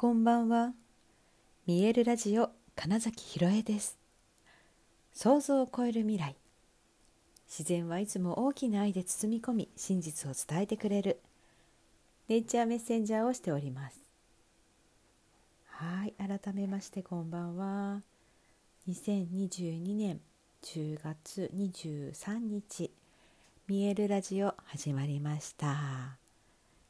[0.00, 0.74] こんばんは。
[1.66, 3.98] 見えるラジオ金崎ひろえです。
[5.12, 6.36] 想像を超える未来。
[7.48, 11.18] 自然はいつも大きな愛で包み込み、真実を伝えてくれる。
[12.28, 13.98] ネイチャーメッセンジャーをしております。
[15.66, 18.00] はい、改めましてこんばんは。
[18.88, 20.20] 2022年
[20.62, 22.92] 10月23日、
[23.66, 26.18] 見えるラジオ始まりました。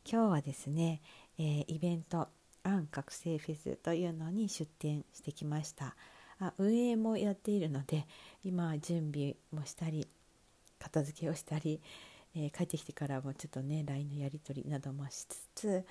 [0.05, 1.01] 今日はですね、
[1.39, 2.29] えー、イベント
[2.69, 5.97] アン覚醒フェスというのに出展してきました
[6.39, 8.07] あ運営もやっているので
[8.45, 10.07] 今準備もしたり
[10.79, 11.81] 片付けをしたり、
[12.37, 15.87] えー、帰ってきてからもちょっとね LINE のやり取りなどもしつつ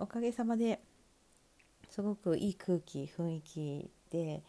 [0.00, 0.78] おかげさまで
[1.90, 4.42] すごくいい空気雰囲気で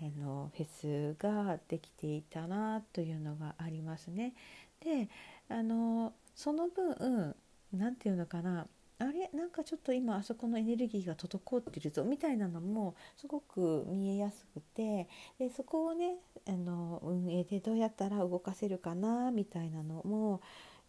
[0.00, 4.32] あのフェスができていたなというのがありますね。
[4.80, 5.08] で
[5.48, 7.34] あのその分
[7.72, 8.66] 何て言うのかな
[9.00, 9.30] あれ？
[9.32, 16.16] なんかちょっと今あそこのエネルギーが滞ってるぞみたいなのもすごく見えやすくてでそこをね
[16.48, 20.40] あの運営でどうやったら動かせるかなみたいなのも、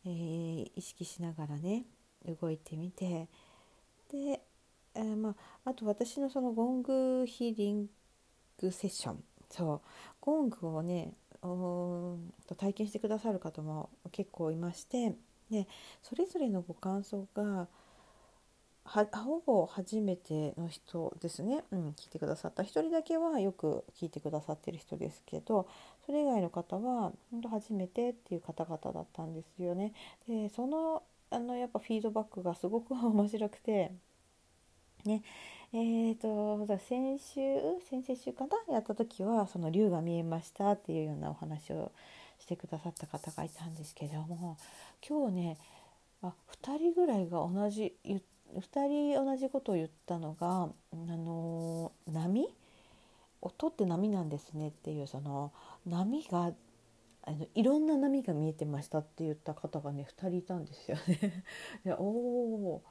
[0.05, 1.85] えー、意識しながらね
[2.25, 3.27] 動いてみて
[4.11, 4.41] で、
[4.95, 5.35] えー、ま
[5.65, 7.89] あ、あと私のそのゴングヒーリン
[8.59, 9.81] グセッションそう
[10.19, 11.13] ゴングをね
[12.57, 15.15] 体験してくださる方も結構いまして
[15.49, 15.67] で
[16.01, 17.67] それぞれのご感想が
[18.89, 22.63] ほぼ初めての人ですね、うん、聞いてくださった。
[22.63, 25.67] 1人だけはよく聞いてくださってる人ですけど
[26.07, 29.93] それ以外の方は本当初めてっていう方々だったんですよね。
[30.27, 33.91] でそのあのやっぱフィードバックがすごく 面白くて
[35.05, 35.21] ね。
[35.71, 38.73] えーと、先週先々週かな？
[38.73, 41.91] やった時はその竜が見えましたっていうようなお話を
[42.39, 44.57] してくださった方がいたんですけども
[45.07, 45.57] 今日ね
[46.23, 52.47] あ2人ぐらいが同じ言って2人同じことを言ったのがあの波？
[53.41, 55.53] 音って波なんですねっていうその
[55.85, 56.51] 波が
[57.23, 61.43] あのいろんな波が見えてましたって言った方がね2人いたんですよね。
[61.85, 62.83] でおお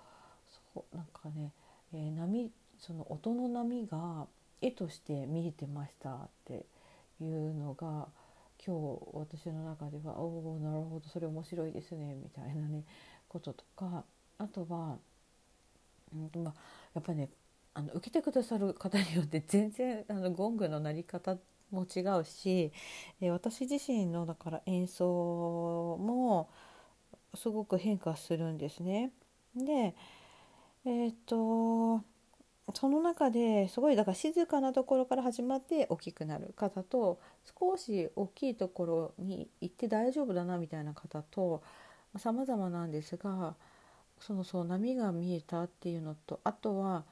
[0.75, 1.53] そうなんかね、
[1.93, 4.27] えー、波その音の波が
[4.61, 6.66] 絵として見えてましたって
[7.21, 8.09] いうのが
[8.65, 12.84] 今日私の中ではおおなるほどそれ面白いですねみたいなね
[13.28, 14.05] こととか
[14.38, 14.99] あとは
[16.12, 16.54] うんまあ、
[16.94, 17.30] やっぱりね
[17.74, 21.36] あの受けてくださる方によって全然あのゴングの鳴り方
[21.70, 22.72] も違うし、
[23.20, 25.04] え私自身のだから演奏
[26.00, 26.48] も
[27.34, 29.12] すごく変化するんですね。
[29.54, 29.94] で
[30.84, 32.02] えっ、と
[32.75, 37.19] その中ですごいだから静かなところから始まって大きくなる方と
[37.58, 41.62] 少し大きいところに行って大丈夫だなみたいな方と
[42.16, 43.54] 様々なんですが
[44.21, 47.05] そうそう波が見えたっていうのとあとは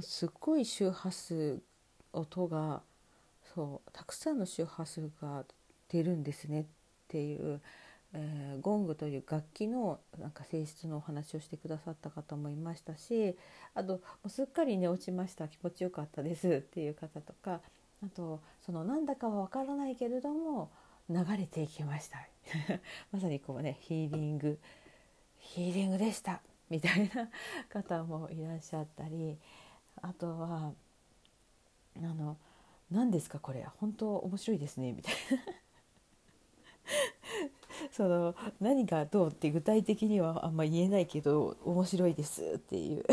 [0.00, 1.60] すっごい周波数
[2.12, 2.82] 音が
[3.54, 5.44] そうたくさんの周波数が
[5.88, 6.64] 出るんですねっ
[7.08, 7.60] ていう、
[8.12, 13.34] えー、ゴングという楽器のなんか性質のお話をしてくださった方もいましたし
[13.74, 17.60] あともうすっかりね落ちました気持ちよかったですっていう方とか
[18.04, 20.70] あとそのなんだかはわからないけれども
[21.10, 22.18] 流れていきました。
[23.12, 24.58] まさにこうねヒーリング
[25.38, 26.40] ヒーリングでした。
[26.70, 27.28] みたいな
[27.68, 29.38] 方もいらっしゃったり。
[30.02, 30.72] あとは
[31.96, 32.36] あの
[32.90, 33.66] 何ですかこれ。
[33.78, 34.92] 本当面白いですね。
[34.92, 35.18] みたいな。
[37.92, 43.04] その何がどうって具体的にはあんま言えないけど面白いですっていう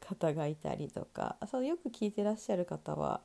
[0.00, 1.36] 方がいたりとか。
[1.50, 3.22] そのよく聞いてらっしゃる方は、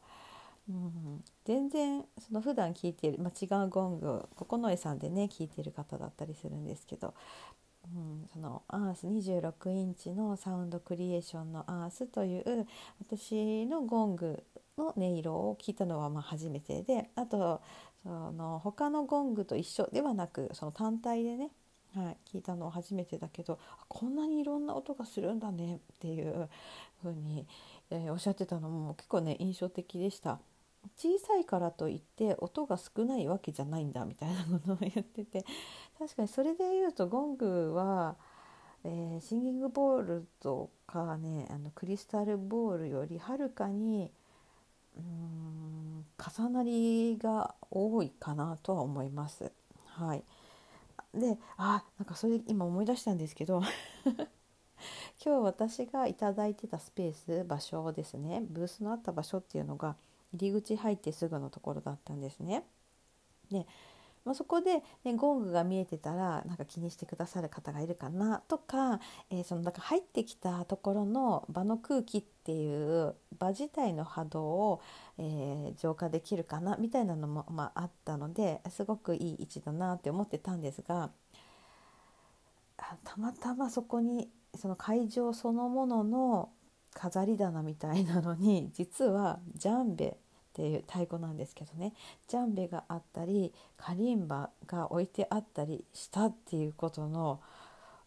[0.70, 7.14] うん、全然その普段聞いてる、まあ、違うゴング九重さんでね聞いてる方だったりするんですけど
[7.96, 12.66] うん、そのアース26インチのサウンドクリエーションのアースという
[13.02, 14.44] 私のゴング
[14.78, 17.62] の音色を聞いたのはま初めてであと
[18.02, 21.52] その他のゴングと一緒ではなくその単体でね、
[21.96, 26.50] はい、聞いたのは初めてだけどこんなにいろんな音がするんだねっていう
[27.02, 27.46] 風に、
[27.92, 30.40] えー、おっしゃってたのも結構ね印象的でした。
[30.98, 35.46] 小さいからといって音が少ないわけじゃないんだみたいなことを言ってて
[35.98, 38.16] 確かにそれで言うとゴングは、
[38.84, 44.12] えー、シンギングボールとかねあのクリスタルボールよりはるかに
[44.98, 49.52] うん重なりが多いかなとは思います。
[49.88, 50.24] はい、
[51.14, 53.62] であなんかそれ今思い出したんですけど
[54.06, 54.26] 今
[55.24, 59.96] 日私が頂いてたスペース場所ですねブースのあった場所っていうのが
[60.34, 62.64] 入り口入ってすぐのところだったんですね。
[63.52, 63.66] で
[64.26, 69.00] まあ、そこで、ね、ゴングが見えてたらなんか気にしてくださる方がいるかなとか、
[69.30, 74.82] えー、そのなんか入ってきたところの場の空気っていう場自体の波動を、
[75.18, 81.10] えー、浄化できるかなみたいなのも、まあ、あったのですごくいい位置だなって思ってたんですが
[83.04, 86.50] たまたまそこにその会場そのものの
[86.94, 90.16] 飾り棚みたいなのに 実はジャンベっ
[90.54, 91.94] ていう太鼓なんですけどね。
[92.28, 97.40] ジャンベがあったりカリンバが置いてあったりしたっていうことの、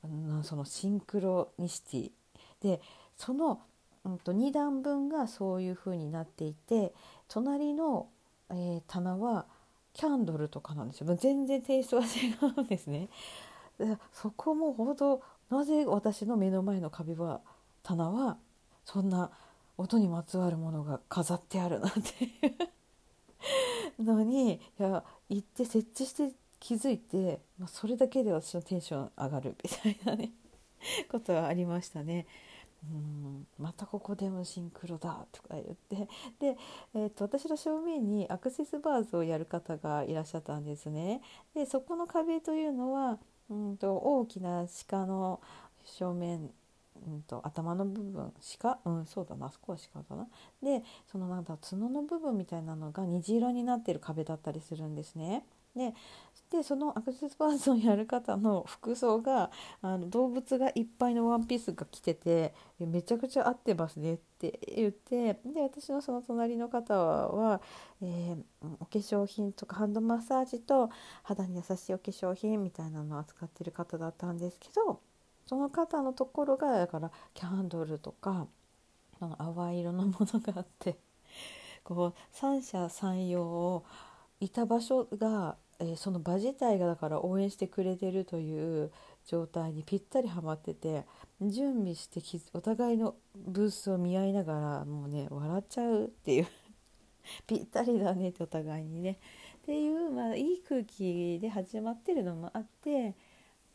[0.05, 2.13] うん、そのシンクロニシティ。
[2.61, 2.81] で
[3.17, 3.61] その、
[4.05, 6.95] うんと、2段分がそういう風になっていて
[7.29, 8.09] 隣の、
[8.51, 9.47] えー、棚は
[9.93, 11.15] キャンドルとかなんですよ。
[11.17, 13.09] 全然テイストが違うんですね。
[14.13, 17.41] そこもほどなぜ私の目の前の壁は
[17.83, 18.37] 棚は
[18.87, 19.31] そんな
[19.77, 22.31] 音にまつわるものが飾ってあるなんてい
[23.99, 26.31] うのにいや行って設置して
[26.61, 30.31] 気づいて、まあ、それだけで私のテンション上がるみたいなね
[31.11, 32.27] ことはありましたね。
[32.85, 36.09] うんまたここでもシンクロだとか言って
[36.39, 36.57] で、
[36.95, 41.21] えーと、私の正面にアクセスバーズをやる方がいらっしゃったんですね。
[41.55, 43.19] でそこの壁というのは
[43.51, 45.41] うんと大きな鹿の
[45.85, 46.51] 正面
[47.07, 50.29] うんと、頭の部分鹿うんそうだなあそこは鹿だな
[50.63, 55.45] でそのなんだ角の部分みたいなのが虹色になってる壁だったりするんですね。
[55.77, 55.95] で
[56.51, 59.51] でそのアクセスパーソンやる方の服装が
[59.83, 67.61] あの動物がいっぱいのワンピースが着ててめちゃくちゃ合ってますねって言ってで私のその隣の方は、
[68.01, 68.37] えー、
[68.81, 70.89] お化粧品とかハンドマッサージと
[71.25, 75.01] 肌に優しいお化粧品みたいなのを扱ってる方だったんですけど
[75.47, 78.49] その方のところがだからキャンドルとか
[79.21, 80.97] の淡い色のものがあって
[81.85, 83.85] こう三者三様を
[84.41, 88.91] いた場所が、えー、その場自体がだから応援してくれてるという
[89.25, 91.05] 状態にぴったりはまってて
[91.41, 92.21] 準備して
[92.53, 96.47] お互いのブースを見合いながらもうね笑っちゃうっていう
[97.47, 99.19] ぴったりだねってお互いにね。
[99.59, 103.17] っていう、まあ、いい空気で始まってるのもあって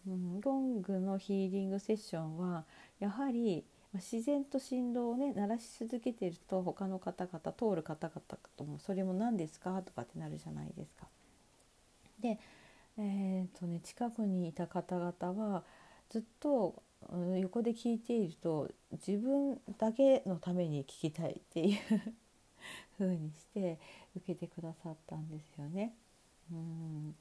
[0.08, 2.66] うん、ゴングのヒーリングセッションは
[3.00, 3.64] やはり
[3.94, 8.22] 自然と振動をね鳴らし続けてると他の方々通る方々
[8.58, 11.08] ともそれも何ですかとかってなるじゃないですか。
[12.20, 12.40] で、
[12.98, 15.64] えーとね、近くにいた方々は
[16.10, 16.82] ずっと
[17.40, 21.80] 横で聞いていると自分だけのために聞きたいっていう
[22.98, 23.80] 風にして
[24.16, 25.94] 受けてくださったんですよね。
[26.52, 27.16] うん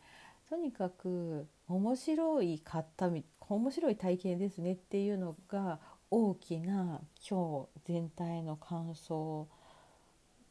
[0.51, 3.09] とにかく面白いかった
[3.49, 5.79] 面白い体験ですねっていうのが
[6.11, 9.47] 大きな今日全体の感想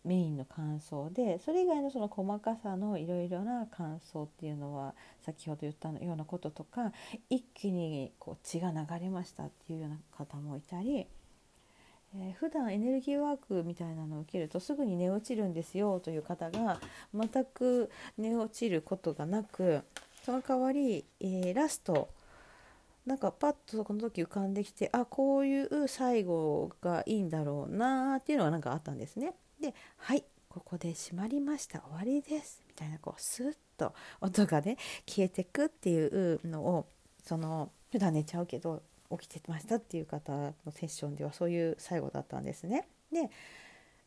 [0.06, 6.94] メインの感想でそれ以外のその細かさのいろいろな感想っていうのは先ほど言ったようなこととか
[7.30, 11.08] 一気にこう血が流れましたっていうような方もいたり
[12.16, 16.80] えー、普段エネルギーワークみたいなのを受けるとすぐに寝落ちるんですよという方が
[17.14, 19.84] 全く寝落ちることがなく
[20.26, 22.10] その代わり、えー、ラスト
[23.06, 29.34] なんかパッとこの時浮かんできてあこういう最後がいいんだろうなっていうのがなんかあったんですね。
[29.60, 34.78] ではいここで閉まりました終わりですみたいなこうスッと音がね
[35.08, 36.88] 消えてくっていうのを
[37.24, 38.82] その普段寝ちゃうけど
[39.18, 42.88] 起きてましたっていう方のセッションではそういう最後だったんですね。
[43.12, 43.30] で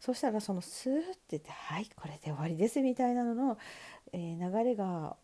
[0.00, 3.58] そしたらそのスーって言って「はいこれで終わりです」みたいなのの、
[4.12, 5.16] えー、流れが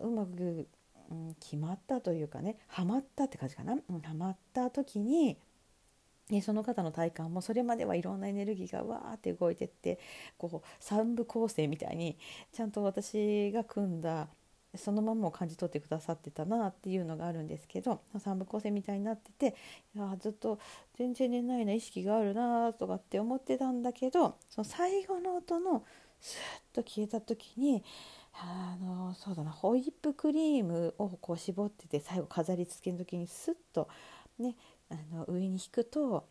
[0.00, 0.68] うまく、
[1.10, 5.36] うん、決まったというかねはまったって感じかな、うん、はまった時に
[6.28, 9.98] でその方の体感もそれまではいろんなエネルギーがわーって動いてって
[10.38, 12.16] こう3部構成みたいに
[12.52, 14.28] ちゃんと私が組んだ
[14.74, 19.56] そのままを感じ取ってくださってたなっていうのがあるんですけど三部構成みたいになってて
[19.94, 20.58] いやずっと
[20.96, 25.84] 全然寝ないな意識があるなとかって思ってたんだけどその最後の音の
[26.20, 26.38] ス
[26.72, 27.84] ッと消えた時に
[28.34, 33.88] あのそうだなホイップクリームをこう絞ってて最後飾り付けの時にスッと
[34.38, 34.56] ね
[34.90, 36.24] あの上に引くと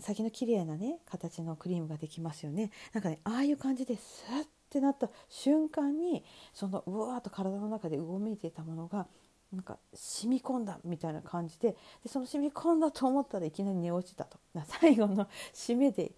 [0.00, 2.70] 先の綺麗なね形のクリームができますよね。
[2.92, 9.06] なんかねああいう感じでスッってなった瞬間にそのうわーっと体の中でうごめいていたものが
[9.52, 14.38] なんか染み込んだみたいな感じででその染み込んだと思ったらいきなり寝落ちたと。
[14.66, 16.12] 最後の締めで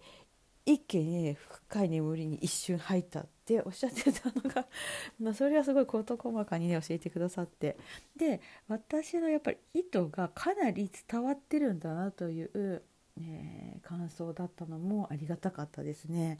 [0.65, 1.33] 一気に、
[1.69, 4.67] 深い眠りに一瞬入ったっておっしゃってたのが、
[5.17, 7.77] ま、それはすごい事細かにね教えてくださって。
[8.17, 12.83] で私のやっぱり意図がかなり伝わってるんだなという、
[13.21, 16.37] え、感想だったのもありがたかったですね。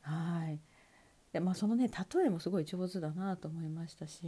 [0.00, 0.60] はい。
[1.32, 4.26] で、まあ、そのね例えもすごい上手だなと思いましたし、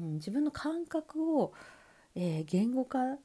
[0.00, 1.52] うん、自分の感覚を、
[2.14, 3.16] えー、言語化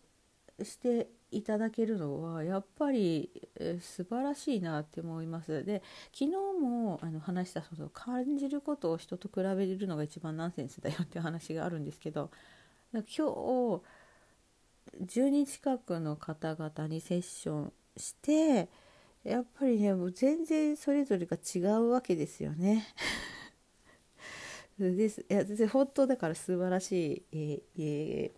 [0.63, 3.29] していただけるのはやっぱり、
[3.60, 5.65] えー、素晴らしいなって思います。
[5.65, 6.31] で昨日
[6.62, 12.31] もあの話したその感じることを人と比べるのが一番ナンセンスだよっていう話があるんですけど
[12.93, 13.81] 今日
[15.01, 18.69] 10人近くの方々にセッションして
[19.27, 22.88] やっぱりねもう全然それぞれが違うわけですよね。
[24.79, 28.31] ですいや全然本当だから素晴らしい、えーえ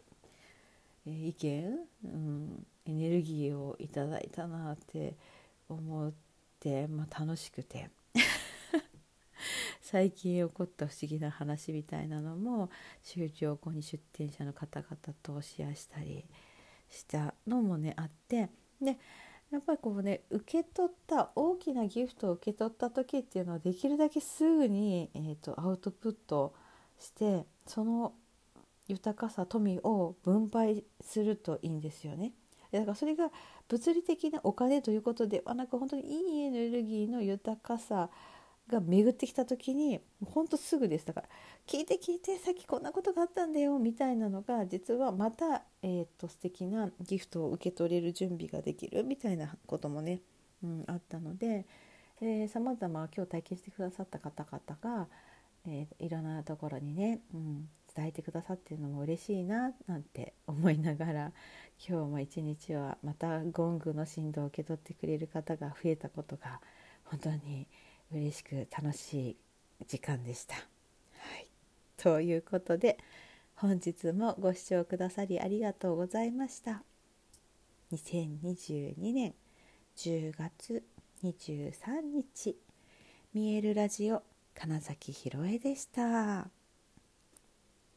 [1.05, 5.15] ー、意見、うん、エネルギーをいただいたなって
[5.67, 6.13] 思っ
[6.60, 7.91] て、まあ、楽しくて
[9.81, 12.72] 最近起こった不思議な話みたいなのも
[13.03, 16.25] 宗教後に出店者の方々とシェアしたり
[16.89, 18.50] したのもねあって
[18.81, 18.98] で
[19.51, 26.53] やっぱりこうね受け取った大きなギフトを受け取った時っていうのはできるだけすぐに、えーと、アウトプット
[27.00, 28.13] してその
[28.88, 32.34] 豊かさ富を分配するといいんですよね。
[32.72, 33.32] だからそれが
[33.68, 38.10] 物理的なお金ということではなく本当にいいエネルギーの豊かさ
[38.69, 41.05] が巡ってきた時にほんとすぐです。
[41.05, 41.29] だから
[41.67, 50.21] 聞いて聞いてさっきこんなことがあったんだよみたいなのが実はまた、えーと、素敵なギフトを受け取れる準備ができるみたいなこともね、
[50.63, 51.65] うん、あったので
[52.49, 55.07] さまざま今日体験してくださった方々が、
[55.67, 61.31] えー、いろんなところにね、うん、伝えてくださってるのも嬉しいななんて思いながら
[61.88, 66.59] 今日も一日はまたゴングの振動を受け取ってくれる方が増えたことが
[67.05, 67.67] 本当に
[68.12, 70.56] 嬉しく楽しい時間でした。
[70.56, 70.62] は
[71.39, 71.48] い、
[71.98, 72.98] ということで
[73.56, 76.84] 本日もご視聴くださりありがとうございました。
[77.92, 79.34] 2022年
[79.98, 80.84] 10月
[81.24, 82.56] 23日
[83.34, 84.24] 見えるラジオ
[84.56, 86.50] 金崎ひろえでした。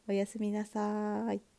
[0.07, 1.52] おやすみなさい。